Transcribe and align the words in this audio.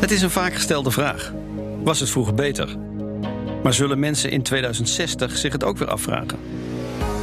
Het 0.00 0.10
is 0.10 0.22
een 0.22 0.30
vaak 0.30 0.54
gestelde 0.54 0.90
vraag. 0.90 1.32
Was 1.82 2.00
het 2.00 2.10
vroeger 2.10 2.34
beter? 2.34 2.76
Maar 3.62 3.74
zullen 3.74 3.98
mensen 3.98 4.30
in 4.30 4.42
2060 4.42 5.36
zich 5.36 5.52
het 5.52 5.64
ook 5.64 5.78
weer 5.78 5.88
afvragen? 5.88 6.38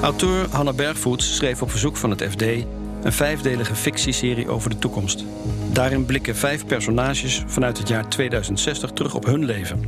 Auteur 0.01 0.49
Hanna 0.49 0.73
Bergvoets 0.73 1.35
schreef 1.35 1.61
op 1.61 1.69
verzoek 1.69 1.97
van 1.97 2.09
het 2.09 2.23
FD 2.23 2.41
een 2.41 3.13
vijfdelige 3.13 3.75
fictieserie 3.75 4.49
over 4.49 4.69
de 4.69 4.79
toekomst. 4.79 5.23
Daarin 5.71 6.05
blikken 6.05 6.35
vijf 6.35 6.65
personages 6.65 7.43
vanuit 7.47 7.77
het 7.77 7.87
jaar 7.87 8.09
2060 8.09 8.91
terug 8.91 9.15
op 9.15 9.25
hun 9.25 9.45
leven. 9.45 9.81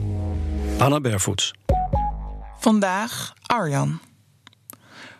Hanna 0.77 0.99
Bergvoets. 0.99 1.53
Vandaag 2.59 3.33
Arjan. 3.45 3.99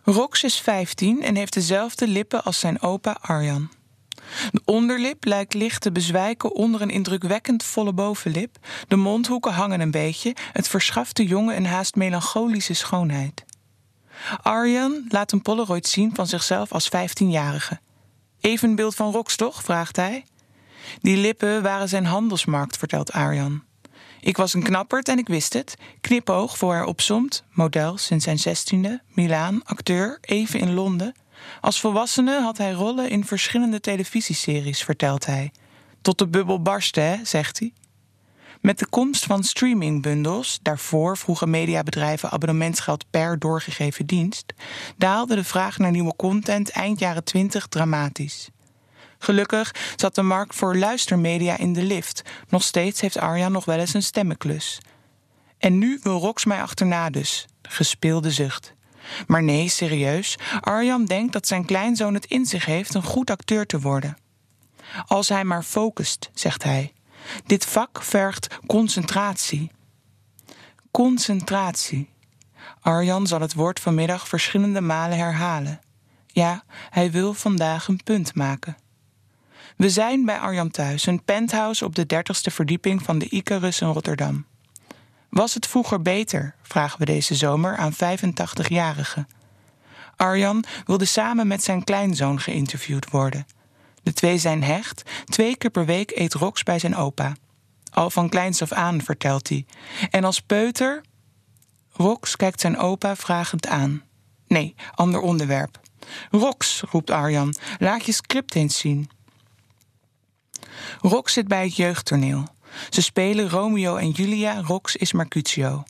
Rox 0.04 0.43
is 0.43 0.59
15 0.59 1.21
en 1.23 1.36
heeft 1.36 1.54
dezelfde 1.54 2.07
lippen 2.07 2.43
als 2.43 2.59
zijn 2.59 2.82
opa 2.82 3.18
Arjan. 3.21 3.70
De 4.52 4.62
onderlip 4.66 5.26
lijkt 5.26 5.54
licht 5.54 5.82
te 5.82 5.92
bezwijken 5.92 6.55
onder 6.55 6.82
een 6.82 6.89
indrukwekkend 6.89 7.64
volle 7.64 7.94
bovenlip. 7.94 8.57
De 8.88 8.96
mondhoeken 8.96 9.54
hangen 9.54 9.79
een 9.79 9.92
beetje. 9.92 10.36
Het 10.52 10.68
verschaft 10.68 11.16
de 11.16 11.25
jongen 11.25 11.56
een 11.56 11.66
haast 11.66 11.96
melancholische 11.96 12.74
schoonheid. 12.74 13.43
Arjan 14.42 15.06
laat 15.10 15.32
een 15.32 15.42
Polaroid 15.42 15.88
zien 15.88 16.16
van 16.16 16.28
zichzelf 16.28 16.71
als 16.71 16.89
15-jarige. 16.89 17.80
Evenbeeld 18.39 18.96
van 18.96 19.11
Rox, 19.11 19.36
toch? 19.36 19.64
vraagt 19.64 19.96
hij. 19.96 20.25
Die 21.02 21.18
lippen 21.18 21.61
waren 21.61 21.89
zijn 21.89 22.05
handelsmarkt, 22.05 22.78
vertelt 22.78 23.11
Arjan. 23.11 23.64
Ik 24.21 24.38
was 24.38 24.54
een 24.54 24.64
knapperd 24.64 25.07
en 25.07 25.18
ik 25.18 25.28
wist 25.28 25.54
het. 25.54 25.75
Knipoog 26.02 26.57
voor 26.57 26.74
haar 26.74 26.86
opzomt, 26.86 27.44
model 27.52 27.97
sinds 27.97 28.24
zijn 28.24 28.39
zestiende, 28.39 29.02
Milaan, 29.07 29.61
acteur, 29.64 30.18
even 30.21 30.60
in 30.60 30.74
Londen. 30.74 31.16
Als 31.62 31.80
volwassene 31.80 32.42
had 32.42 32.58
hij 32.58 32.72
rollen 32.72 33.09
in 33.09 33.25
verschillende 33.25 33.80
televisieseries, 33.80 34.84
vertelt 34.84 35.25
hij. 35.25 35.52
Tot 36.02 36.17
de 36.17 36.28
bubbel 36.28 36.61
barstte, 36.61 37.00
hè, 37.00 37.17
zegt 37.23 37.59
hij. 37.59 37.73
Met 38.61 38.80
de 38.80 38.88
komst 38.88 39.25
van 39.25 39.44
streamingbundels, 39.44 40.59
daarvoor 40.61 41.17
vroegen 41.17 41.50
mediabedrijven 41.50 42.31
abonnementsgeld 42.31 43.05
per 43.09 43.39
doorgegeven 43.39 44.05
dienst, 44.05 44.53
daalde 44.97 45.36
de 45.36 45.44
vraag 45.44 45.77
naar 45.77 45.92
nieuwe 45.92 46.16
content 46.16 46.69
eind 46.69 47.00
jaren 47.00 47.23
20 47.23 47.67
dramatisch. 47.67 48.49
Gelukkig 49.17 49.75
zat 49.95 50.16
de 50.16 50.22
markt 50.22 50.55
voor 50.55 50.77
luistermedia 50.77 51.58
in 51.58 51.73
de 51.73 51.83
lift. 51.83 52.22
Nog 52.49 52.64
steeds 52.64 53.02
heeft 53.02 53.17
Arjan 53.17 53.52
nog 53.52 53.66
wel 53.66 53.80
eens 53.80 53.94
een 53.94 54.03
stemmenklus. 54.03 54.80
En 55.58 55.77
nu 55.77 55.99
wil 56.02 56.20
Rox 56.20 56.45
mij 56.45 56.61
achterna 56.61 57.09
dus. 57.09 57.45
Gespeelde 57.61 58.31
zucht. 58.31 58.74
Maar 59.28 59.44
nee, 59.44 59.70
serieus. 59.70 60.38
Arjan 60.59 61.06
denkt 61.06 61.34
dat 61.34 61.48
zijn 61.48 61.66
kleinzoon 61.66 62.14
het 62.14 62.25
in 62.25 62.45
zich 62.45 62.66
heeft 62.66 62.94
een 62.94 63.03
goed 63.03 63.30
acteur 63.30 63.66
te 63.66 63.80
worden. 63.80 64.17
Als 65.06 65.30
hij 65.30 65.44
maar 65.44 65.64
focust, 65.64 66.30
zegt 66.34 66.64
hij. 66.64 66.94
Dit 67.45 67.66
vak 67.66 68.03
vergt 68.03 68.59
concentratie. 68.67 69.72
Concentratie. 70.92 72.09
Arjan 72.81 73.28
zal 73.28 73.42
het 73.42 73.53
woord 73.53 73.80
vanmiddag 73.80 74.28
verschillende 74.28 74.81
malen 74.81 75.17
herhalen. 75.17 75.80
Ja, 76.28 76.64
hij 76.89 77.11
wil 77.11 77.33
vandaag 77.33 77.88
een 77.88 78.03
punt 78.03 78.36
maken. 78.36 78.78
We 79.78 79.89
zijn 79.89 80.26
bij 80.26 80.39
Arjan 80.39 80.72
thuis, 80.72 81.06
een 81.06 81.23
penthouse 81.23 81.86
op 81.86 81.95
de 81.95 82.06
dertigste 82.06 82.52
verdieping 82.52 83.03
van 83.03 83.20
de 83.20 83.30
Icarus 83.30 83.81
in 83.81 83.88
Rotterdam. 83.88 84.45
Was 85.36 85.53
het 85.53 85.67
vroeger 85.67 86.02
beter? 86.02 86.55
vragen 86.61 87.00
we 87.00 87.05
deze 87.05 87.36
zomer 87.36 87.78
aan 87.78 87.94
85-jarigen. 87.94 89.28
Arjan 90.16 90.64
wilde 90.86 91.05
samen 91.05 91.47
met 91.47 91.64
zijn 91.64 91.83
kleinzoon 91.83 92.39
geïnterviewd 92.39 93.09
worden. 93.09 93.45
De 94.03 94.14
twee 94.14 94.38
zijn 94.38 94.64
hecht. 94.64 95.03
Twee 95.25 95.58
keer 95.58 95.69
per 95.69 95.86
week 95.86 96.11
eet 96.11 96.33
Rox 96.33 96.64
bij 96.64 96.80
zijn 96.80 96.95
opa. 96.95 97.36
Al 97.92 98.09
van 98.09 98.30
kleins 98.30 98.61
af 98.61 98.72
aan, 98.72 99.02
vertelt 99.02 99.50
hij. 99.50 99.66
En 100.09 100.23
als 100.23 100.39
peuter. 100.39 101.02
Rox 101.92 102.36
kijkt 102.36 102.61
zijn 102.61 102.77
opa 102.77 103.16
vragend 103.16 103.67
aan. 103.67 104.03
Nee, 104.47 104.75
ander 104.94 105.20
onderwerp. 105.20 105.80
Rox, 106.32 106.83
roept 106.92 107.11
Arjan, 107.11 107.55
laat 107.80 108.05
je 108.05 108.11
script 108.11 108.55
eens 108.55 108.77
zien. 108.77 109.09
Rox 111.02 111.33
zit 111.33 111.48
bij 111.48 111.64
het 111.64 111.76
jeugdtoneel. 111.76 112.55
Ze 112.89 113.02
spelen 113.02 113.49
Romeo 113.49 113.95
en 113.95 114.09
Julia, 114.09 114.61
Rox 114.61 114.95
is 114.95 115.13
Mercutio. 115.13 115.83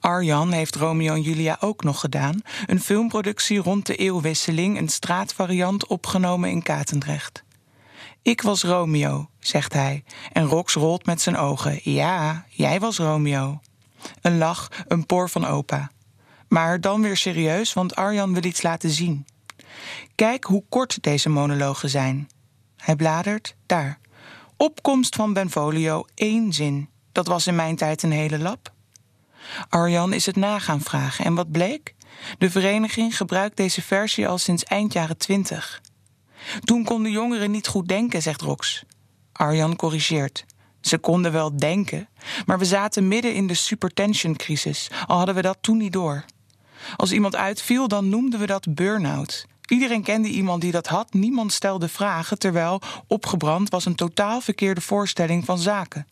Arjan 0.00 0.52
heeft 0.52 0.76
Romeo 0.76 1.14
en 1.14 1.22
Julia 1.22 1.56
ook 1.60 1.84
nog 1.84 2.00
gedaan. 2.00 2.42
Een 2.66 2.80
filmproductie 2.80 3.58
rond 3.58 3.86
de 3.86 3.96
eeuwwisseling, 3.96 4.78
een 4.78 4.88
straatvariant 4.88 5.86
opgenomen 5.86 6.50
in 6.50 6.62
Katendrecht. 6.62 7.42
Ik 8.22 8.42
was 8.42 8.62
Romeo, 8.62 9.28
zegt 9.38 9.72
hij, 9.72 10.04
en 10.32 10.44
Rox 10.44 10.74
rolt 10.74 11.06
met 11.06 11.20
zijn 11.20 11.36
ogen. 11.36 11.80
Ja, 11.82 12.44
jij 12.48 12.80
was 12.80 12.98
Romeo. 12.98 13.60
Een 14.20 14.38
lach, 14.38 14.68
een 14.88 15.06
poor 15.06 15.28
van 15.30 15.46
opa. 15.46 15.90
Maar 16.48 16.80
dan 16.80 17.02
weer 17.02 17.16
serieus, 17.16 17.72
want 17.72 17.96
Arjan 17.96 18.34
wil 18.34 18.44
iets 18.44 18.62
laten 18.62 18.90
zien. 18.90 19.26
Kijk 20.14 20.44
hoe 20.44 20.64
kort 20.68 21.02
deze 21.02 21.28
monologen 21.28 21.88
zijn. 21.88 22.28
Hij 22.76 22.96
bladert, 22.96 23.54
daar. 23.66 23.98
Opkomst 24.60 25.14
van 25.14 25.32
Benvolio, 25.32 26.04
één 26.14 26.52
zin. 26.52 26.88
Dat 27.12 27.26
was 27.26 27.46
in 27.46 27.54
mijn 27.54 27.76
tijd 27.76 28.02
een 28.02 28.12
hele 28.12 28.38
lap. 28.38 28.72
Arjan 29.68 30.12
is 30.12 30.26
het 30.26 30.36
nagaan 30.36 30.80
vragen 30.80 31.24
en 31.24 31.34
wat 31.34 31.50
bleek? 31.50 31.94
De 32.38 32.50
vereniging 32.50 33.16
gebruikt 33.16 33.56
deze 33.56 33.82
versie 33.82 34.28
al 34.28 34.38
sinds 34.38 34.64
eind 34.64 34.92
jaren 34.92 35.16
twintig. 35.16 35.80
Toen 36.64 36.84
konden 36.84 37.12
jongeren 37.12 37.50
niet 37.50 37.66
goed 37.66 37.88
denken, 37.88 38.22
zegt 38.22 38.40
Rox. 38.40 38.84
Arjan 39.32 39.76
corrigeert. 39.76 40.44
Ze 40.80 40.98
konden 40.98 41.32
wel 41.32 41.56
denken, 41.56 42.08
maar 42.46 42.58
we 42.58 42.64
zaten 42.64 43.08
midden 43.08 43.34
in 43.34 43.46
de 43.46 43.54
supertension-crisis, 43.54 44.90
al 45.06 45.16
hadden 45.16 45.34
we 45.34 45.42
dat 45.42 45.58
toen 45.60 45.76
niet 45.76 45.92
door. 45.92 46.24
Als 46.96 47.12
iemand 47.12 47.36
uitviel, 47.36 47.88
dan 47.88 48.08
noemden 48.08 48.40
we 48.40 48.46
dat 48.46 48.74
burn-out. 48.74 49.46
Iedereen 49.68 50.02
kende 50.02 50.28
iemand 50.28 50.60
die 50.60 50.72
dat 50.72 50.86
had, 50.86 51.12
niemand 51.12 51.52
stelde 51.52 51.88
vragen, 51.88 52.38
terwijl 52.38 52.80
opgebrand 53.06 53.68
was 53.68 53.84
een 53.84 53.94
totaal 53.94 54.40
verkeerde 54.40 54.80
voorstelling 54.80 55.44
van 55.44 55.58
zaken. 55.58 56.06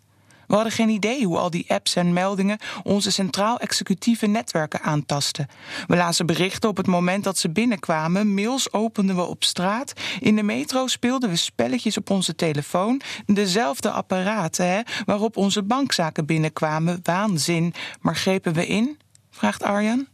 We 0.47 0.55
hadden 0.55 0.73
geen 0.73 0.89
idee 0.89 1.25
hoe 1.25 1.39
al 1.39 1.51
die 1.51 1.71
apps 1.71 1.97
en 1.97 2.13
meldingen 2.13 2.59
onze 2.83 3.11
centraal-executieve 3.11 4.27
netwerken 4.27 4.83
aantasten. 4.83 5.47
We 5.87 5.97
lazen 5.97 6.27
berichten 6.27 6.69
op 6.69 6.77
het 6.77 6.87
moment 6.87 7.25
dat 7.25 7.39
ze 7.39 7.51
binnenkwamen, 7.51 8.35
mails 8.35 8.73
openden 8.73 9.17
we 9.17 9.23
op 9.23 9.45
straat, 9.45 9.93
in 10.21 10.37
de 10.37 10.43
metro 10.43 10.87
speelden 10.87 11.31
we 11.31 11.37
spelletjes 11.37 11.97
op 11.97 12.11
onze 12.11 12.35
telefoon, 12.35 13.01
dezelfde 13.27 13.91
apparaten 13.91 14.69
hè, 14.69 14.81
waarop 15.05 15.37
onze 15.37 15.63
bankzaken 15.63 16.27
binnenkwamen, 16.27 17.01
waanzin. 17.03 17.75
Maar 18.01 18.17
grepen 18.17 18.53
we 18.53 18.67
in? 18.67 18.99
vraagt 19.31 19.63
Arjan. 19.63 20.07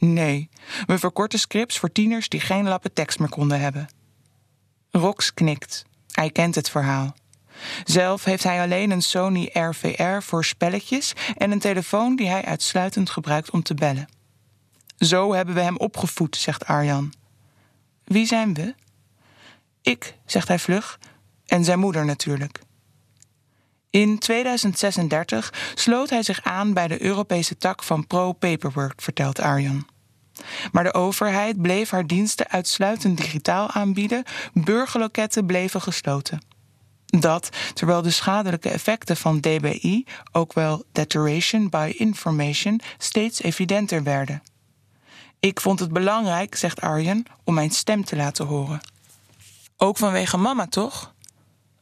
Nee, 0.00 0.48
we 0.86 0.98
verkorten 0.98 1.38
scripts 1.38 1.78
voor 1.78 1.92
tieners 1.92 2.28
die 2.28 2.40
geen 2.40 2.68
lappen 2.68 2.92
tekst 2.92 3.18
meer 3.18 3.28
konden 3.28 3.60
hebben. 3.60 3.88
Rox 4.90 5.34
knikt. 5.34 5.84
Hij 6.10 6.30
kent 6.30 6.54
het 6.54 6.70
verhaal. 6.70 7.14
Zelf 7.84 8.24
heeft 8.24 8.42
hij 8.42 8.60
alleen 8.60 8.90
een 8.90 9.02
Sony 9.02 9.50
RVR 9.52 10.22
voor 10.22 10.44
spelletjes 10.44 11.12
en 11.36 11.50
een 11.50 11.58
telefoon 11.58 12.16
die 12.16 12.28
hij 12.28 12.44
uitsluitend 12.44 13.10
gebruikt 13.10 13.50
om 13.50 13.62
te 13.62 13.74
bellen. 13.74 14.08
Zo 14.98 15.32
hebben 15.32 15.54
we 15.54 15.60
hem 15.60 15.76
opgevoed, 15.76 16.36
zegt 16.36 16.66
Arjan. 16.66 17.12
Wie 18.04 18.26
zijn 18.26 18.54
we? 18.54 18.74
Ik, 19.82 20.14
zegt 20.26 20.48
hij 20.48 20.58
vlug, 20.58 20.98
en 21.46 21.64
zijn 21.64 21.78
moeder 21.78 22.04
natuurlijk. 22.04 22.60
In 23.90 24.18
2036 24.18 25.52
sloot 25.74 26.10
hij 26.10 26.22
zich 26.22 26.42
aan 26.42 26.72
bij 26.72 26.88
de 26.88 27.02
Europese 27.02 27.56
tak 27.56 27.82
van 27.82 28.06
Pro 28.06 28.32
Paperwork, 28.32 29.02
vertelt 29.02 29.40
Arjan. 29.40 29.86
Maar 30.72 30.84
de 30.84 30.94
overheid 30.94 31.62
bleef 31.62 31.90
haar 31.90 32.06
diensten 32.06 32.48
uitsluitend 32.48 33.16
digitaal 33.16 33.70
aanbieden, 33.70 34.24
burgerloketten 34.52 35.46
bleven 35.46 35.80
gesloten. 35.80 36.40
Dat 37.06 37.48
terwijl 37.74 38.02
de 38.02 38.10
schadelijke 38.10 38.70
effecten 38.70 39.16
van 39.16 39.40
DBI, 39.40 40.04
ook 40.32 40.52
wel 40.52 40.84
Deterioration 40.92 41.68
by 41.68 41.94
Information, 41.96 42.80
steeds 42.98 43.42
evidenter 43.42 44.02
werden. 44.02 44.42
Ik 45.40 45.60
vond 45.60 45.80
het 45.80 45.92
belangrijk, 45.92 46.54
zegt 46.54 46.80
Arjen, 46.80 47.24
om 47.44 47.54
mijn 47.54 47.70
stem 47.70 48.04
te 48.04 48.16
laten 48.16 48.46
horen. 48.46 48.80
Ook 49.76 49.96
vanwege 49.96 50.36
mama, 50.36 50.66
toch? 50.66 51.12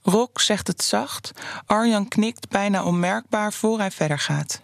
Rock 0.03 0.41
zegt 0.41 0.67
het 0.67 0.83
zacht. 0.83 1.31
Arjan 1.67 2.09
knikt 2.09 2.49
bijna 2.49 2.85
onmerkbaar 2.85 3.53
voor 3.53 3.79
hij 3.79 3.91
verder 3.91 4.19
gaat. 4.19 4.61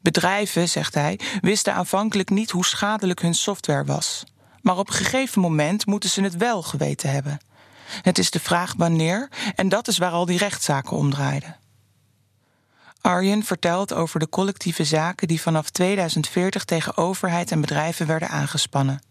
Bedrijven, 0.00 0.68
zegt 0.68 0.94
hij, 0.94 1.20
wisten 1.40 1.74
aanvankelijk 1.74 2.30
niet 2.30 2.50
hoe 2.50 2.64
schadelijk 2.64 3.20
hun 3.20 3.34
software 3.34 3.84
was. 3.84 4.24
Maar 4.60 4.78
op 4.78 4.88
een 4.88 4.94
gegeven 4.94 5.40
moment 5.40 5.86
moeten 5.86 6.10
ze 6.10 6.22
het 6.22 6.36
wel 6.36 6.62
geweten 6.62 7.10
hebben. 7.10 7.38
Het 8.02 8.18
is 8.18 8.30
de 8.30 8.40
vraag 8.40 8.74
wanneer, 8.76 9.28
en 9.54 9.68
dat 9.68 9.88
is 9.88 9.98
waar 9.98 10.10
al 10.10 10.26
die 10.26 10.38
rechtszaken 10.38 10.96
om 10.96 11.10
draaiden. 11.10 11.56
Arjen 13.00 13.44
vertelt 13.44 13.92
over 13.92 14.20
de 14.20 14.28
collectieve 14.28 14.84
zaken 14.84 15.28
die 15.28 15.40
vanaf 15.40 15.70
2040 15.70 16.64
tegen 16.64 16.96
overheid 16.96 17.50
en 17.50 17.60
bedrijven 17.60 18.06
werden 18.06 18.28
aangespannen. 18.28 19.02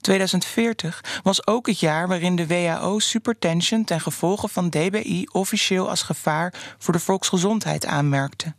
2040 0.00 1.20
was 1.22 1.46
ook 1.46 1.66
het 1.66 1.80
jaar 1.80 2.08
waarin 2.08 2.36
de 2.36 2.46
WHO 2.46 2.98
supertension 2.98 3.84
ten 3.84 4.00
gevolge 4.00 4.48
van 4.48 4.70
DBI 4.70 5.26
officieel 5.32 5.88
als 5.88 6.02
gevaar 6.02 6.54
voor 6.78 6.92
de 6.92 7.00
volksgezondheid 7.00 7.86
aanmerkte. 7.86 8.54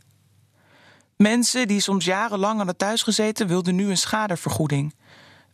Mensen 1.18 1.68
die 1.68 1.80
soms 1.80 2.06
jarenlang 2.06 2.60
aan 2.60 2.68
het 2.68 2.78
thuis 2.78 3.04
gezeten 3.04 3.48
wilden 3.48 3.76
nu 3.76 3.90
een 3.90 3.98
schadevergoeding. 3.98 4.96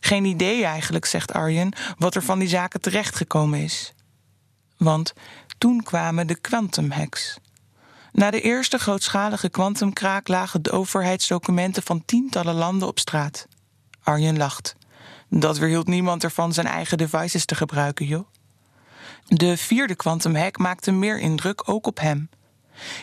Geen 0.00 0.24
idee 0.24 0.64
eigenlijk, 0.64 1.04
zegt 1.04 1.32
Arjen, 1.32 1.72
wat 1.98 2.14
er 2.14 2.22
van 2.22 2.38
die 2.38 2.48
zaken 2.48 2.80
terechtgekomen 2.80 3.60
is. 3.60 3.92
Want 4.76 5.12
toen 5.58 5.82
kwamen 5.82 6.26
de 6.26 6.40
quantum 6.40 6.90
hacks. 6.90 7.38
Na 8.12 8.30
de 8.30 8.40
eerste 8.40 8.78
grootschalige 8.78 9.48
kwantumkraak 9.48 10.28
lagen 10.28 10.62
de 10.62 10.70
overheidsdocumenten 10.70 11.82
van 11.82 12.04
tientallen 12.04 12.54
landen 12.54 12.88
op 12.88 12.98
straat. 12.98 13.46
Arjen 14.02 14.36
lacht. 14.36 14.76
Dat 15.28 15.58
weerhield 15.58 15.86
niemand 15.86 16.24
ervan 16.24 16.52
zijn 16.52 16.66
eigen 16.66 16.98
devices 16.98 17.44
te 17.44 17.54
gebruiken, 17.54 18.06
joh. 18.06 18.26
De 19.26 19.56
vierde 19.56 19.94
quantumhack 19.94 20.58
maakte 20.58 20.92
meer 20.92 21.18
indruk, 21.18 21.68
ook 21.68 21.86
op 21.86 22.00
hem. 22.00 22.28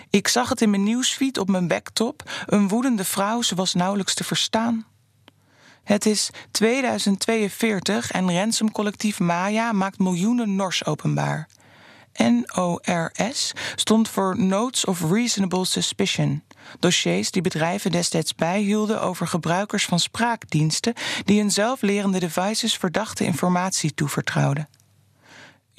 Ik 0.10 0.28
zag 0.28 0.50
het 0.50 0.62
in 0.62 0.70
mijn 0.70 0.84
nieuwsfeed 0.84 1.38
op 1.38 1.50
mijn 1.50 1.68
backtop. 1.68 2.32
Een 2.46 2.68
woedende 2.68 3.04
vrouw, 3.04 3.42
ze 3.42 3.56
was 3.56 3.74
nauwelijks 3.74 4.14
te 4.14 4.24
verstaan. 4.24 4.86
Het 5.84 6.06
is 6.06 6.30
2042 6.52 8.12
en 8.12 8.34
ransomcollectief 8.34 9.20
Maya 9.20 9.72
maakt 9.72 10.00
miljoenen 10.00 10.56
nors 10.56 10.86
openbaar. 10.86 11.48
NORS 12.18 13.52
stond 13.76 14.10
voor 14.10 14.40
Notes 14.40 14.86
of 14.86 15.12
Reasonable 15.12 15.66
Suspicion. 15.66 16.44
Dossiers 16.80 17.32
die 17.32 17.42
bedrijven 17.42 17.92
destijds 17.92 18.36
bijhielden 18.36 19.02
over 19.02 19.28
gebruikers 19.28 19.86
van 19.86 20.00
spraakdiensten 20.00 20.94
die 21.26 21.40
hun 21.40 21.52
zelflerende 21.52 22.20
devices 22.20 22.78
verdachte 22.78 23.24
informatie 23.24 23.94
toevertrouwden. 23.94 24.68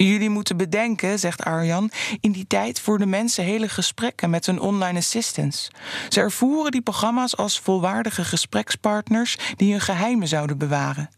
Jullie 0.07 0.29
moeten 0.29 0.57
bedenken, 0.57 1.19
zegt 1.19 1.43
Arjan, 1.43 1.91
in 2.19 2.31
die 2.31 2.47
tijd 2.47 2.79
voerden 2.79 3.09
mensen 3.09 3.43
hele 3.43 3.69
gesprekken 3.69 4.29
met 4.29 4.45
hun 4.45 4.59
online 4.59 4.97
assistants. 4.97 5.71
Ze 6.09 6.19
ervoeren 6.19 6.71
die 6.71 6.81
programma's 6.81 7.37
als 7.37 7.59
volwaardige 7.59 8.23
gesprekspartners 8.23 9.37
die 9.55 9.71
hun 9.71 9.81
geheimen 9.81 10.27
zouden 10.27 10.57
bewaren. 10.57 11.09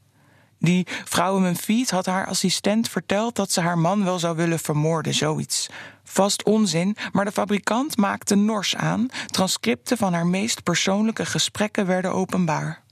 Die 0.60 0.88
vrouw 1.04 1.36
in 1.36 1.42
mijn 1.42 1.58
feed 1.58 1.92
had 1.92 2.06
haar 2.06 2.28
assistent 2.28 2.90
verteld 2.90 3.36
dat 3.36 3.52
ze 3.52 3.62
haar 3.62 3.78
man 3.78 4.04
wel 4.04 4.20
zou 4.20 4.36
willen 4.36 4.60
vermoorden, 4.60 5.14
zoiets. 5.14 5.70
Vast 6.04 6.44
onzin, 6.44 6.96
maar 7.12 7.26
de 7.26 7.32
fabrikant 7.32 7.98
maakte 7.98 8.36
nors 8.36 8.76
aan. 8.76 9.08
Transcripten 9.26 9.98
van 9.98 10.14
haar 10.14 10.28
meest 10.28 10.64
persoonlijke 10.64 11.26
gesprekken 11.26 11.86
werden 11.86 12.14
openbaar. 12.14 12.85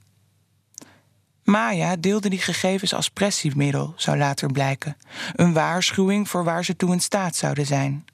Maya 1.43 1.95
deelde 1.95 2.29
die 2.29 2.41
gegevens 2.41 2.93
als 2.93 3.09
pressiemiddel, 3.09 3.93
zou 3.95 4.17
later 4.17 4.51
blijken. 4.51 4.97
Een 5.35 5.53
waarschuwing 5.53 6.29
voor 6.29 6.43
waar 6.43 6.65
ze 6.65 6.75
toe 6.75 6.91
in 6.91 7.01
staat 7.01 7.35
zouden 7.35 7.65
zijn. 7.65 8.05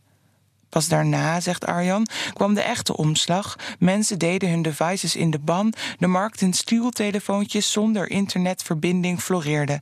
Pas 0.69 0.87
daarna, 0.87 1.39
zegt 1.39 1.65
Arjan, 1.65 2.07
kwam 2.33 2.53
de 2.53 2.61
echte 2.61 2.97
omslag. 2.97 3.55
Mensen 3.79 4.19
deden 4.19 4.49
hun 4.49 4.61
devices 4.61 5.15
in 5.15 5.31
de 5.31 5.39
ban. 5.39 5.73
De 5.97 6.07
markt 6.07 6.41
in 6.41 6.53
stieltelefoontjes 6.53 7.71
zonder 7.71 8.09
internetverbinding 8.09 9.21
floreerde. 9.21 9.81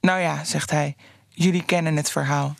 Nou 0.00 0.20
ja, 0.20 0.44
zegt 0.44 0.70
hij, 0.70 0.96
jullie 1.28 1.64
kennen 1.64 1.96
het 1.96 2.10
verhaal. 2.10 2.54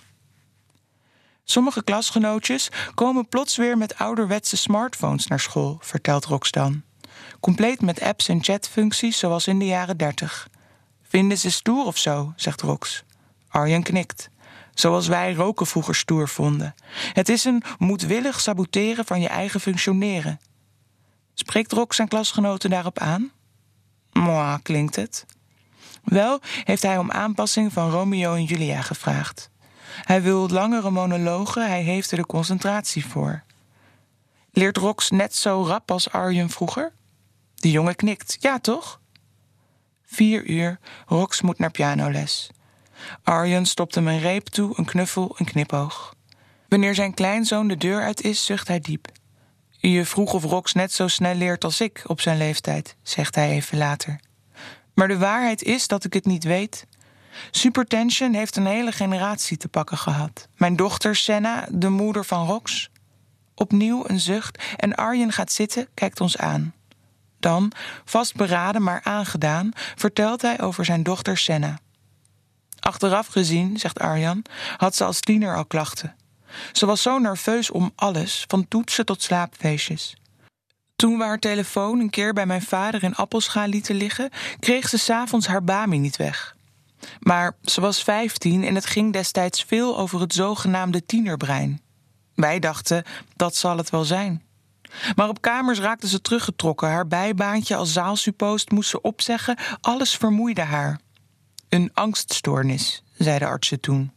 Sommige 1.44 1.84
klasgenootjes 1.84 2.68
komen 2.94 3.28
plots 3.28 3.56
weer 3.56 3.78
met 3.78 3.98
ouderwetse 3.98 4.56
smartphones 4.56 5.26
naar 5.26 5.40
school, 5.40 5.78
vertelt 5.80 6.24
Roxdan. 6.24 6.82
Compleet 7.40 7.80
met 7.80 8.00
apps 8.00 8.28
en 8.28 8.42
chatfuncties 8.42 9.18
zoals 9.18 9.46
in 9.46 9.58
de 9.58 9.66
jaren 9.66 9.96
dertig. 9.96 10.48
Vinden 11.02 11.38
ze 11.38 11.50
stoer 11.50 11.84
of 11.86 11.96
zo, 11.96 12.32
zegt 12.36 12.60
Rox. 12.60 13.04
Arjan 13.48 13.82
knikt. 13.82 14.30
Zoals 14.74 15.06
wij 15.06 15.34
roken 15.34 15.66
vroeger 15.66 15.94
stoer 15.94 16.28
vonden. 16.28 16.74
Het 17.12 17.28
is 17.28 17.44
een 17.44 17.62
moedwillig 17.78 18.40
saboteren 18.40 19.04
van 19.04 19.20
je 19.20 19.28
eigen 19.28 19.60
functioneren. 19.60 20.40
Spreekt 21.34 21.72
Rox 21.72 21.96
zijn 21.96 22.08
klasgenoten 22.08 22.70
daarop 22.70 22.98
aan? 22.98 23.30
Moi, 24.12 24.58
klinkt 24.62 24.96
het. 24.96 25.26
Wel 26.04 26.40
heeft 26.64 26.82
hij 26.82 26.98
om 26.98 27.10
aanpassing 27.10 27.72
van 27.72 27.90
Romeo 27.90 28.34
en 28.34 28.44
Julia 28.44 28.82
gevraagd. 28.82 29.50
Hij 30.02 30.22
wil 30.22 30.48
langere 30.48 30.90
monologen, 30.90 31.66
hij 31.66 31.82
heeft 31.82 32.10
er 32.10 32.16
de 32.16 32.26
concentratie 32.26 33.06
voor. 33.06 33.42
Leert 34.52 34.76
Rox 34.76 35.10
net 35.10 35.34
zo 35.34 35.64
rap 35.66 35.90
als 35.90 36.10
Arjen 36.10 36.50
vroeger? 36.50 36.92
De 37.60 37.70
jongen 37.70 37.96
knikt. 37.96 38.36
Ja, 38.40 38.58
toch? 38.58 39.00
Vier 40.04 40.44
uur. 40.44 40.78
Rox 41.06 41.40
moet 41.40 41.58
naar 41.58 41.70
pianoles. 41.70 42.50
Arjen 43.22 43.66
stopt 43.66 43.94
hem 43.94 44.08
een 44.08 44.20
reep 44.20 44.46
toe, 44.46 44.72
een 44.76 44.84
knuffel, 44.84 45.34
een 45.38 45.46
knipoog. 45.46 46.14
Wanneer 46.68 46.94
zijn 46.94 47.14
kleinzoon 47.14 47.68
de 47.68 47.76
deur 47.76 48.02
uit 48.02 48.22
is, 48.22 48.44
zucht 48.44 48.68
hij 48.68 48.80
diep. 48.80 49.08
Je 49.70 50.04
vroeg 50.04 50.32
of 50.32 50.44
Rox 50.44 50.72
net 50.72 50.92
zo 50.92 51.08
snel 51.08 51.34
leert 51.34 51.64
als 51.64 51.80
ik 51.80 52.02
op 52.06 52.20
zijn 52.20 52.38
leeftijd, 52.38 52.96
zegt 53.02 53.34
hij 53.34 53.50
even 53.50 53.78
later. 53.78 54.20
Maar 54.94 55.08
de 55.08 55.18
waarheid 55.18 55.62
is 55.62 55.86
dat 55.86 56.04
ik 56.04 56.12
het 56.12 56.26
niet 56.26 56.44
weet. 56.44 56.86
Supertension 57.50 58.34
heeft 58.34 58.56
een 58.56 58.66
hele 58.66 58.92
generatie 58.92 59.56
te 59.56 59.68
pakken 59.68 59.98
gehad. 59.98 60.48
Mijn 60.56 60.76
dochter 60.76 61.16
Senna, 61.16 61.66
de 61.70 61.88
moeder 61.88 62.24
van 62.24 62.46
Rox. 62.46 62.90
Opnieuw 63.54 64.04
een 64.06 64.20
zucht 64.20 64.62
en 64.76 64.94
Arjen 64.94 65.32
gaat 65.32 65.52
zitten, 65.52 65.88
kijkt 65.94 66.20
ons 66.20 66.36
aan. 66.36 66.74
Dan, 67.40 67.72
vastberaden 68.04 68.82
maar 68.82 69.00
aangedaan, 69.04 69.70
vertelt 69.94 70.42
hij 70.42 70.60
over 70.60 70.84
zijn 70.84 71.02
dochter 71.02 71.38
Senna. 71.38 71.78
Achteraf 72.80 73.26
gezien, 73.26 73.78
zegt 73.78 73.98
Arjan, 73.98 74.44
had 74.76 74.96
ze 74.96 75.04
als 75.04 75.20
tiener 75.20 75.56
al 75.56 75.64
klachten. 75.64 76.16
Ze 76.72 76.86
was 76.86 77.02
zo 77.02 77.18
nerveus 77.18 77.70
om 77.70 77.92
alles, 77.94 78.44
van 78.48 78.68
toetsen 78.68 79.06
tot 79.06 79.22
slaapfeestjes. 79.22 80.16
Toen 80.96 81.18
we 81.18 81.24
haar 81.24 81.38
telefoon 81.38 82.00
een 82.00 82.10
keer 82.10 82.32
bij 82.32 82.46
mijn 82.46 82.62
vader 82.62 83.02
in 83.02 83.14
appelschaal 83.14 83.66
lieten 83.66 83.94
liggen, 83.94 84.30
kreeg 84.58 84.88
ze 84.88 84.98
s'avonds 84.98 85.46
haar 85.46 85.64
bami 85.64 85.98
niet 85.98 86.16
weg. 86.16 86.56
Maar 87.18 87.56
ze 87.62 87.80
was 87.80 88.02
vijftien 88.02 88.64
en 88.64 88.74
het 88.74 88.86
ging 88.86 89.12
destijds 89.12 89.64
veel 89.64 89.98
over 89.98 90.20
het 90.20 90.32
zogenaamde 90.32 91.06
tienerbrein. 91.06 91.80
Wij 92.34 92.58
dachten, 92.58 93.04
dat 93.36 93.56
zal 93.56 93.76
het 93.76 93.90
wel 93.90 94.04
zijn. 94.04 94.42
Maar 95.14 95.28
op 95.28 95.40
kamers 95.40 95.78
raakte 95.78 96.08
ze 96.08 96.20
teruggetrokken. 96.20 96.88
Haar 96.88 97.06
bijbaantje 97.06 97.76
als 97.76 97.92
zaalsuppost 97.92 98.70
moest 98.70 98.90
ze 98.90 99.00
opzeggen. 99.00 99.58
Alles 99.80 100.16
vermoeide 100.16 100.62
haar. 100.62 101.00
Een 101.68 101.90
angststoornis, 101.94 103.02
zeiden 103.18 103.48
artsen 103.48 103.80
toen. 103.80 104.12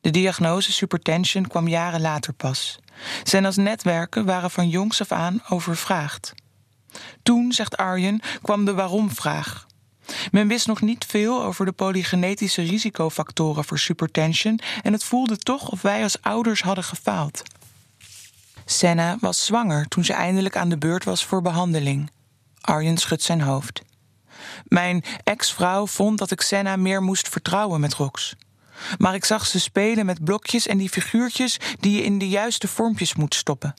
De 0.00 0.10
diagnose 0.10 0.72
supertension 0.72 1.46
kwam 1.46 1.68
jaren 1.68 2.00
later 2.00 2.32
pas. 2.32 2.78
Senna's 3.22 3.56
netwerken 3.56 4.24
waren 4.24 4.50
van 4.50 4.68
jongs 4.68 5.00
af 5.00 5.12
aan 5.12 5.42
overvraagd. 5.48 6.34
Toen, 7.22 7.52
zegt 7.52 7.76
Arjen, 7.76 8.20
kwam 8.42 8.64
de 8.64 8.74
waarom-vraag. 8.74 9.66
Men 10.30 10.48
wist 10.48 10.66
nog 10.66 10.80
niet 10.80 11.04
veel 11.04 11.42
over 11.42 11.64
de 11.64 11.72
polygenetische 11.72 12.62
risicofactoren 12.62 13.64
voor 13.64 13.78
supertension 13.78 14.60
en 14.82 14.92
het 14.92 15.04
voelde 15.04 15.36
toch 15.36 15.68
of 15.68 15.82
wij 15.82 16.02
als 16.02 16.22
ouders 16.22 16.62
hadden 16.62 16.84
gefaald. 16.84 17.42
Senna 18.64 19.16
was 19.20 19.44
zwanger 19.44 19.88
toen 19.88 20.04
ze 20.04 20.12
eindelijk 20.12 20.56
aan 20.56 20.68
de 20.68 20.78
beurt 20.78 21.04
was 21.04 21.24
voor 21.24 21.42
behandeling. 21.42 22.10
Arjen 22.60 22.96
schudt 22.96 23.22
zijn 23.22 23.40
hoofd. 23.40 23.82
Mijn 24.64 25.04
ex-vrouw 25.24 25.86
vond 25.86 26.18
dat 26.18 26.30
ik 26.30 26.40
Senna 26.40 26.76
meer 26.76 27.02
moest 27.02 27.28
vertrouwen 27.28 27.80
met 27.80 27.94
Rox. 27.94 28.34
Maar 28.98 29.14
ik 29.14 29.24
zag 29.24 29.46
ze 29.46 29.60
spelen 29.60 30.06
met 30.06 30.24
blokjes 30.24 30.66
en 30.66 30.78
die 30.78 30.88
figuurtjes 30.88 31.58
die 31.80 31.96
je 31.96 32.02
in 32.02 32.18
de 32.18 32.28
juiste 32.28 32.68
vormpjes 32.68 33.14
moet 33.14 33.34
stoppen. 33.34 33.74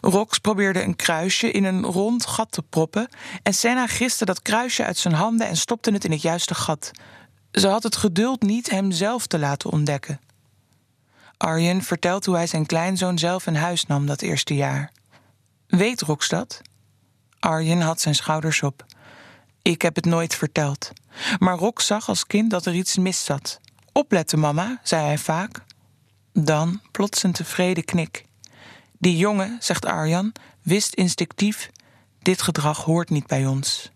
Rox 0.00 0.38
probeerde 0.38 0.82
een 0.82 0.96
kruisje 0.96 1.50
in 1.50 1.64
een 1.64 1.84
rond 1.84 2.26
gat 2.26 2.52
te 2.52 2.62
proppen 2.62 3.08
en 3.42 3.54
Senna 3.54 3.86
griste 3.86 4.24
dat 4.24 4.42
kruisje 4.42 4.84
uit 4.84 4.98
zijn 4.98 5.14
handen 5.14 5.48
en 5.48 5.56
stopte 5.56 5.92
het 5.92 6.04
in 6.04 6.10
het 6.10 6.22
juiste 6.22 6.54
gat. 6.54 6.90
Ze 7.52 7.68
had 7.68 7.82
het 7.82 7.96
geduld 7.96 8.42
niet 8.42 8.70
hem 8.70 8.90
zelf 8.90 9.26
te 9.26 9.38
laten 9.38 9.70
ontdekken. 9.70 10.20
Arjen 11.40 11.82
vertelt 11.82 12.24
hoe 12.26 12.34
hij 12.34 12.46
zijn 12.46 12.66
kleinzoon 12.66 13.18
zelf 13.18 13.46
in 13.46 13.54
huis 13.54 13.86
nam 13.86 14.06
dat 14.06 14.22
eerste 14.22 14.54
jaar. 14.54 14.92
Weet 15.66 16.00
Rox 16.00 16.28
dat? 16.28 16.60
Arjen 17.38 17.80
had 17.80 18.00
zijn 18.00 18.14
schouders 18.14 18.62
op. 18.62 18.84
Ik 19.62 19.82
heb 19.82 19.94
het 19.94 20.04
nooit 20.04 20.34
verteld. 20.34 20.90
Maar 21.38 21.56
Rox 21.56 21.86
zag 21.86 22.08
als 22.08 22.26
kind 22.26 22.50
dat 22.50 22.66
er 22.66 22.74
iets 22.74 22.96
mis 22.96 23.24
zat. 23.24 23.60
Opletten, 23.92 24.38
mama, 24.38 24.80
zei 24.82 25.04
hij 25.04 25.18
vaak. 25.18 25.64
Dan 26.32 26.80
plots 26.90 27.22
een 27.22 27.32
tevreden 27.32 27.84
knik. 27.84 28.24
Die 28.98 29.16
jongen, 29.16 29.56
zegt 29.60 29.86
Arjan, 29.86 30.32
wist 30.62 30.94
instinctief: 30.94 31.70
dit 32.22 32.42
gedrag 32.42 32.84
hoort 32.84 33.10
niet 33.10 33.26
bij 33.26 33.46
ons. 33.46 33.90